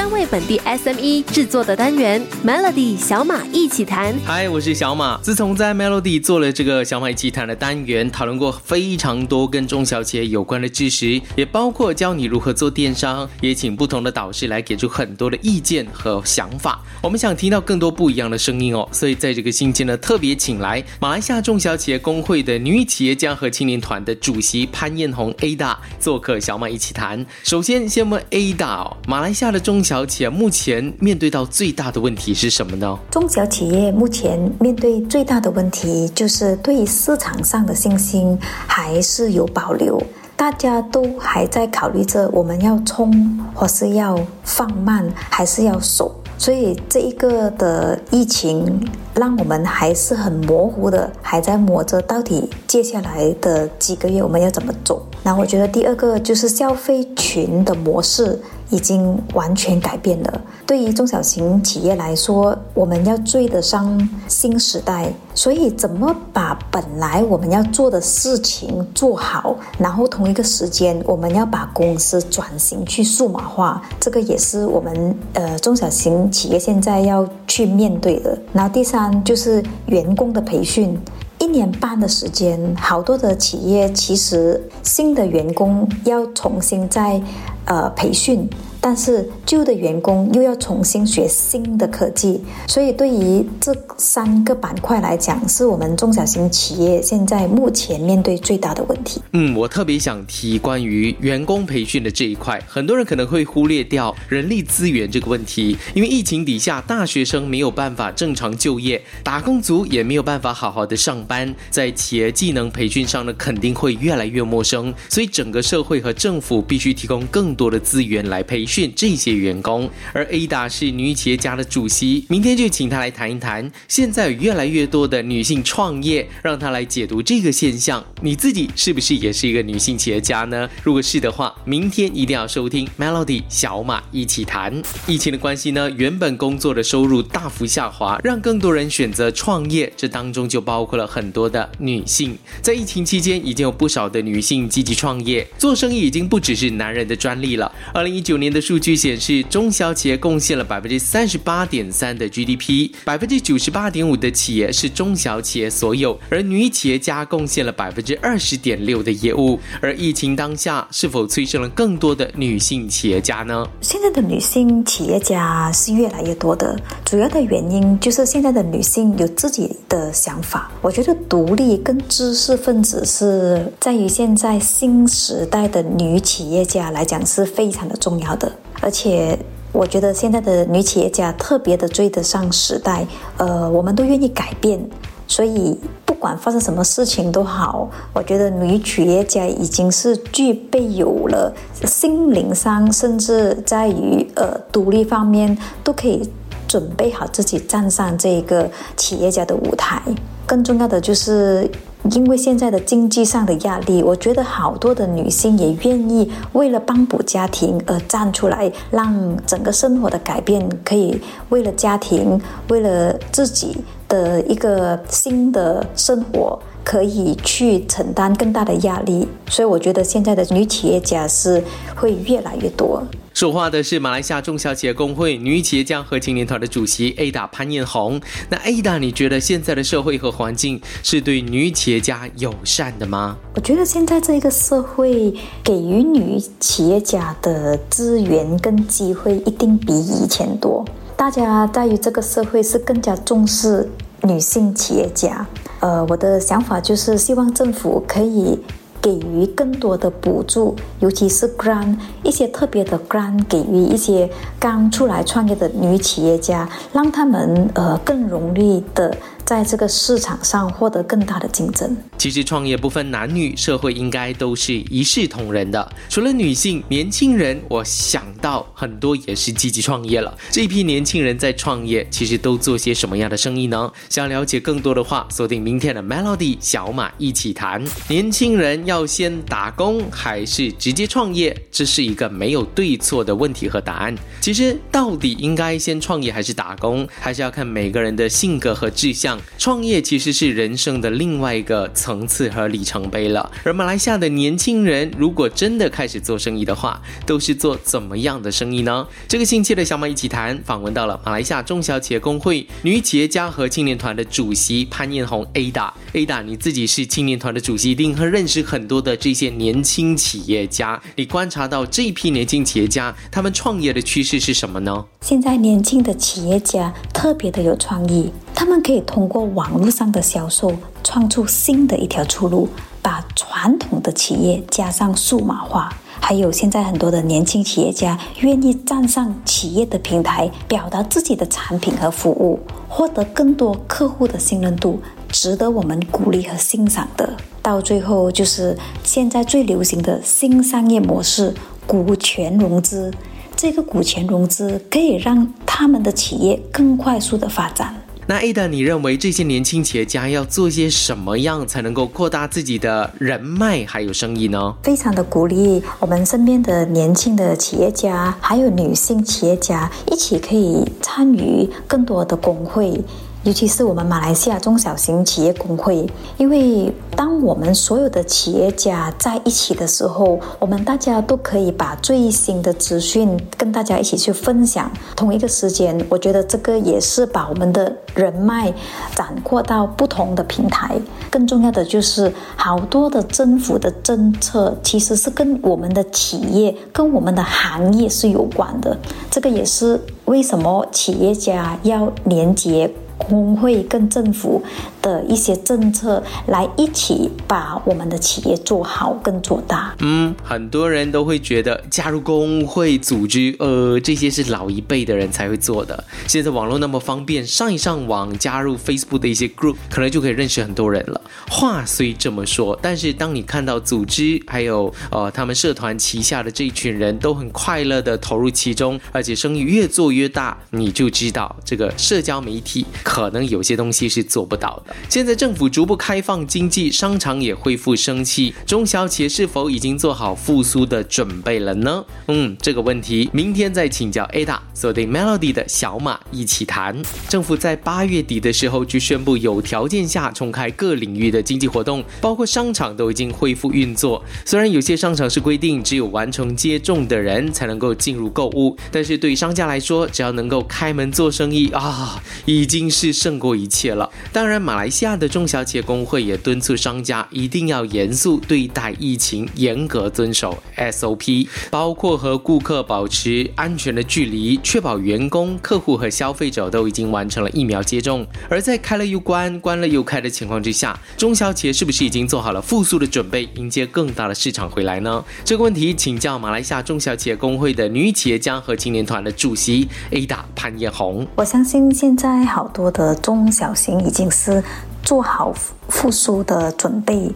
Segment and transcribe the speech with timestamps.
[0.00, 4.14] 专为本地 SME 制作的单元 Melody 小马一起谈。
[4.24, 5.20] 嗨，我是小马。
[5.20, 16.82] 自从在 Melody 做了这个小马一起谈的单元，讨论过非常多跟中小企业有关的知识，也包括教你如何做电商，也请不同的导师来给出很多的意见和想法。
[17.02, 27.26] 我们想听到更多不一样的声音哦，所以在这个星期呢，特别请来马来西亚中小企业工会的女企业家和青年团的主席潘艳红 Ada 做客小马一起谈。
[27.44, 32.96] 首先，先问 Ada 哦，马来西亚的中小小企业目前面对到最大的问题是什么呢？
[33.10, 40.00] 中小企业目前面对最大的问题就是对于市场上的信心还是有保留，
[40.36, 43.12] 大家都还在考虑着我们要冲
[43.52, 46.14] 或是要放慢，还是要守。
[46.38, 55.04] 所以这一个的疫情让我们还是很模糊的，还在摸着到底接下来的几个月我们要怎么走。
[55.24, 58.40] 那我觉得第二个就是消费群的模式。
[58.70, 60.40] 已经完全改变了。
[60.66, 78.38] 对于中小型企业来说，我们要追得上新时代，所以怎么把本来我们要做的事情做好，然后同一个时间我们要把公司转型去数码化，这个也是我们呃中小型企业现在要去面对的。
[78.52, 80.96] 然后第三就是员工的培训，
[81.40, 87.20] 一年半的时间，好多的企业其实新的员工要重新再。
[87.66, 88.48] 呃，培训，
[88.80, 99.20] 但是旧的员工又要重新学新的科技，所以对于这三个板块来讲，是我们中小型企业现在目前面对最大的问题。
[99.32, 117.50] 嗯，我特别想提关于员工培训的这一块，很多人可能会忽略掉人力资源这个问题，因为疫情底下，大学生没有办法正常就业，打工族也没有办法好好的上班，在企业技能培训上呢，肯定会越来越陌生，所以整个社会和政府必须提供更。
[117.60, 123.68] 多的资源来培训这些员工，而 Ada 是女企业家的主席，明天就请她来谈一谈。
[123.88, 128.04] 现在有越来越多的女性创业，让她来解读这个现象。
[128.22, 130.70] 你自己是不是也是一个女性企业家呢？
[130.84, 134.80] 如果是的话，明天一定要收听 Melody 小马一起谈。
[135.08, 142.38] 疫情的关系呢，原本工作的收入大幅下滑，让更多人选择创业，这当中就包括了很多的女性。
[142.62, 147.40] 在疫情期间，已经有不少的女性积极创业，做生意已经不只是男人的专。
[147.40, 147.72] 利了。
[147.94, 159.58] 二零一九年的数据显示，中小企业贡献了百分之三十八点三的 GDP，百分之九十八点五的企业是中小企业所有，而女企业家贡献了百分之二十点六的业务。
[159.80, 163.66] 而疫情当下，是否催生了更多的女性企业家呢？
[163.80, 170.70] 现在的女性企业家是越来越多的，主要的原因就是现在的女性有自己的想法。
[170.82, 177.20] 我觉得独立跟知识分子是在于现在新时代的女企业家来讲。
[177.30, 178.49] 是非常的重要的
[178.80, 179.38] 而且
[179.72, 183.06] 我觉得现在的女企业家特别的追得上时代，
[183.36, 184.80] 呃，我们都愿意改变，
[185.26, 196.28] 所以不管发生什么事情都好，我觉得女企业家已经是具备有了心灵上，甚至在于呃独立方面都可以
[196.66, 200.02] 准备好自己站上这个企业家的舞台。
[200.46, 201.70] 更重要的就是。
[202.12, 213.76] 因为现在的经济上的压力，我觉得好多的女性也愿意为了帮补家庭而站出来，让整个生活的改变可以为了家庭，为了自己
[214.08, 219.26] 的一个新的生活，可以去承担更大的压力。
[219.48, 221.62] 所以我觉得现在的女企业家是
[221.96, 223.02] 会越来越多。
[223.32, 228.20] 说话的是马来西亚中小企业工会女企业家和青年团的主席 Ada 潘艳红。
[228.50, 233.36] 那 Ada，你觉得现在的社会和环境是对女企业家友善的吗？
[233.54, 235.32] 我觉得现在这个社会
[235.62, 240.84] 给予女企业家的资源跟机会一定比以前多。
[241.16, 243.88] 大家在于这个社会是更加重视
[244.22, 245.46] 女性企业家。
[245.80, 248.58] 呃，我的想法就是希望政府可以。
[249.02, 259.16] 给予更多的补助，尤其是 grant 一些特别的 grant，给予一些刚出来创业的女企业家，让他们呃更容易的。
[259.50, 261.96] 在这个市场上获得更大的竞争。
[262.16, 265.92] 其实创业不分男女，社会应该都是一视同仁的。
[266.08, 270.38] 除了女性，年轻人，我想到很多也是积极创业了。
[270.52, 273.90] 这批年轻人在创业，其实都做些什么样的生意呢？
[274.08, 277.84] 想了解更多的话，锁定明天的 Melody 小马一起谈。
[278.06, 281.60] 年轻人要先打工还是直接创业？
[281.72, 284.14] 这是一个没有对错的问题和答案。
[284.40, 289.39] 其实到底应该先创业还是打工，还是要看每个人的性格和志向。
[289.58, 293.50] 创业其实是人生的另外一个层次和里程碑了。
[293.64, 299.06] 而马来西亚的年轻人如果真的开始做生意的话，都是做怎么样的生意呢？
[299.28, 305.92] 这个星期的小马一起谈访问到了马来西亚中小企业工会女企业家和青年团的主席潘艳红 Ada。
[306.12, 311.00] Ada，你自己是青年团的主席，一定会认识很多的这些年轻企业家。
[311.16, 315.04] 你观察到这一批年轻企业家，他们创业的趋势是什么呢？
[315.20, 320.70] 现在年轻的企业家特别的有创意，他们可以通过网络上的销售，
[321.02, 322.68] 创出新的一条出路，
[323.00, 325.90] 把传统的企业加上数码化。
[326.20, 337.32] 还有现在很多的年轻企业家愿意站上企业的平台，表达自己的产品和服务，获得更多客户的信任度，值得我们鼓励和欣赏的。
[337.62, 341.54] 到最后，就是现在最流行的新商业模式——
[341.88, 343.10] 股权融资。
[343.56, 347.94] 这个股权融资可以让他们的企业更快速的发展。
[348.30, 354.72] 那 Ada，你认为这些年轻企业家要做些什么样才能够扩大自己的人脉还有生意呢？
[354.84, 363.02] 非常的鼓励我们身边的年轻的企业家，还有女性企业家一起可以参与更多的工会。
[363.42, 366.06] 尤其是我们马来西亚中小型企业工会，
[366.36, 374.90] 因为当我们所有的企业家在一起的时候，我们大家都可以把最新的资讯跟大家一起去分享。
[375.16, 378.70] 同一个时间，我觉得这个也是把我们的人脉
[379.14, 381.00] 展扩到不同的平台。
[381.30, 388.94] 更重要的就是，好多的政府的政策其实是跟我们的企业、跟我们的行业是有关的。
[389.30, 392.92] 这个也是为什么企业家要连接。
[393.28, 394.62] 工会跟政府
[395.02, 399.94] 的一些政策来一起把我们的企业做好跟做大。
[400.00, 406.02] 嗯，很多人都会觉得加入工会组织，呃，这些是老一辈的人才会做的。
[406.26, 411.20] 现在网络那么方便，上一上网加入 Facebook 的一些 group，可能就可以认识很多人了。
[411.48, 422.86] 话虽这么说，但是当你看到组织还有呃他们社团旗下的这一群人都很快乐的投入其中，而且生意越做越大，你就知道这个社交媒体。
[423.10, 424.94] 可能有些东西是做不到的。
[425.08, 432.04] 现在政府逐步开放经济，商场也恢复生气，中小企业是否已经做好复苏的准备了呢？
[432.28, 434.60] 嗯，这个问题明天再请教 Ada。
[434.72, 437.02] 锁定 Melody 的小马一起谈。
[437.28, 444.24] 政府在八月底的时候就宣布，有条件下重开各领域的经济活动，包括商场都已经恢复运作。
[444.44, 452.99] 虽然有些商场是规定只有完成接种的人才能够进入购物，但是对商家来说，只要能够开门做生意啊，已经是。
[453.00, 454.10] 是胜过一切了。
[454.30, 468.26] 当然，马来西亚的中小企业工会也敦促商家一定要严肃对待疫情，严格遵守 SOP，包括和顾客保持安全的距离，确保员工、客户和消费者都已经完成了疫苗接种。
[468.50, 475.24] 而在开了又关、关了又开的情况之下，中小企业是不是已经做好了复苏的准备，迎接更大的市场回来呢？
[475.42, 481.26] 这个问题，请教马来西亚中小企业工会的女企业家和青年团的主席 Ada 潘艳红。
[481.36, 482.89] 我相信现在好多。
[482.90, 484.62] 的中小型已经是
[485.02, 485.52] 做好
[485.88, 487.30] 复苏的准备，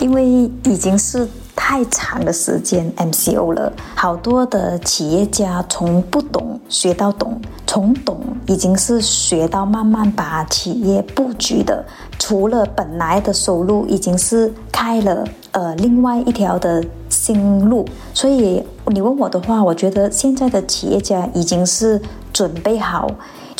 [0.00, 0.24] 因为
[0.64, 3.72] 已经是太长的时间 MCO 了。
[3.94, 11.84] 好多的企业家从不懂学到懂，从懂已经是学到慢慢把企业布局的。
[12.18, 17.86] 除了本来的收入，已经是开了呃另外一条的新路。
[18.14, 22.00] 所以你问我的话，我觉得现在的企业家已经是
[22.32, 23.08] 准备好。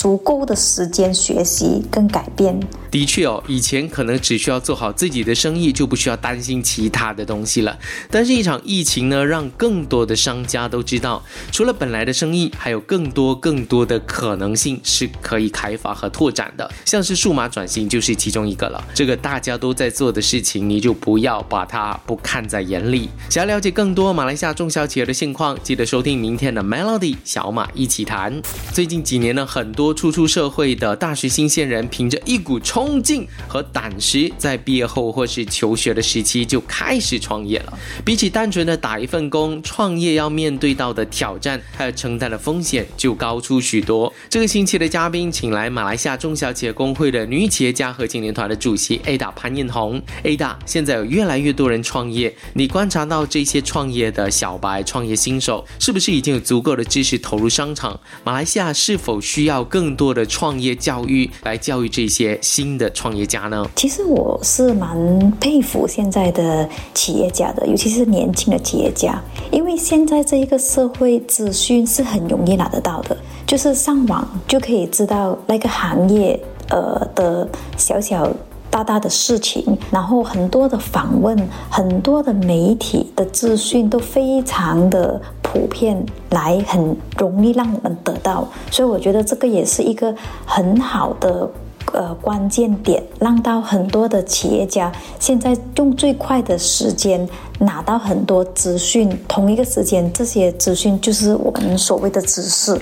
[0.07, 2.57] 足够的时间学习跟改变。
[2.93, 7.77] 的确哦，以前可能只需要做好自己的生意，就不需要担心其他的东西了。
[8.09, 11.21] 但是，一场疫情呢，让更多的商家都知道，
[11.51, 16.71] 除了本来的生意，还有更多更多的可能性是可以开发和拓展的。
[16.85, 18.83] 像是数码转型就是其中一个了。
[18.95, 23.11] 这个大家都在做的事情，你就不要把它不看在眼里。
[23.29, 28.41] 想要了解更多马来西亚中小企业的现况，记得收听明天的 Melody 小马一起谈。
[28.73, 37.79] 最近几年呢，很多初出社会的大学新鲜人，凭着一股冲劲和胆识，在毕业后或是求学的时期就开始创业了。
[38.05, 44.13] 比起单纯的打一份工，创业要面对到的挑战还有承担的风险就高出许多。
[44.29, 50.03] 这个星期的嘉宾，请来马来西亚中小企业工会的女企业家和青年团的主席 Ada 潘艳红。
[50.23, 57.99] Ada，现在有越来越多人创业，你观察到这些创业的小白、创业新手，是不是已经有足够的知识投入商场？
[58.23, 62.79] 马来西亚是否需要更多的创业教育来教育这些新？
[62.79, 63.69] 的创业家呢？
[63.77, 73.15] 其实我是蛮佩服现在的企业家的，尤其是年轻的企业家，因为现在这一个社会资讯是很容易拿得到的，
[73.47, 76.41] 就是上网就可以知道那个行业
[76.71, 78.33] 呃的小小。
[78.69, 85.19] 大大的事情，然后很多的访问，很多的媒体的资讯都非常的
[85.57, 91.49] 图片，来很容易让我们得到，所以我觉得这个也是一个很好的
[91.93, 97.27] 呃关键点，让到很多的企业家现在用最快的时间
[97.59, 102.79] 拿到很多资讯，同一个时间这些资讯就是我们所谓的知识。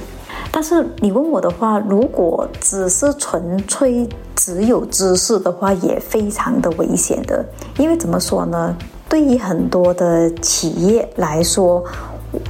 [0.51, 7.45] 但是你问我的话，如果只是纯粹只有知识的话，也非常的危险的。
[7.79, 8.77] 因为怎么说呢？
[9.09, 11.85] 对于很多的企业来说，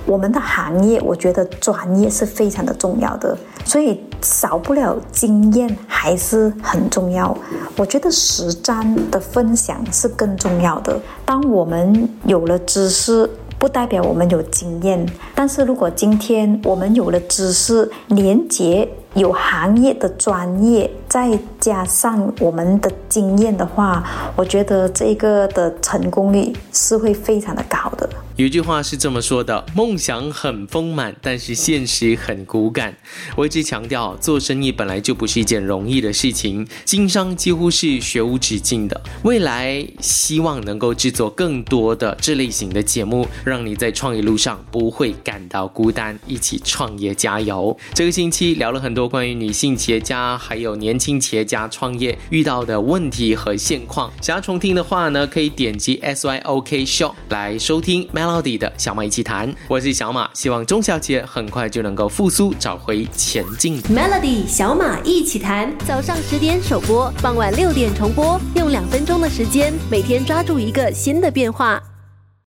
[0.06, 7.36] 我们的行业，我觉得专业是非常的重要的，所以少不了经验还是很重要。
[7.76, 11.00] 我觉得实战的分享是更重要的。
[11.24, 13.28] 当我们有了知识。
[13.56, 24.04] 不代表我们有经验，但是如果今天我们有了知识连接，有行业的专业，再加上我们的经验的话，
[24.36, 28.06] 我觉得这个的成功率是会非常的高的。
[28.36, 32.96] 有一句话是这么说的：梦想很丰满，但是现实很骨感。
[33.36, 39.00] 我一直强调，做生意本来就不是一件容易的事情，经商几乎是学无止境的。
[39.22, 46.18] 未来希望能够制作更多的这类型的节目，让你在创业路上不会感到孤单。
[46.26, 47.76] 一起创业，加油！
[47.94, 54.12] 这个星期聊了很多关于女性企业家还有年轻企业家创业遇到的问题和现况。
[54.20, 58.08] 想要重听的话呢，可以点击 S Y O K Show 来收听。
[58.24, 63.82] Melody 的小马一起谈，我是小马，希望中小企业很快就能够复苏，找回前进。
[63.82, 71.78] Melody 小马一起谈，早上十点首播，傍晚六点重播，用两分钟的时间，每天抓住一个新的变化。